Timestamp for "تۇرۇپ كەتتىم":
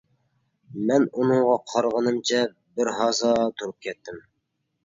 3.61-4.19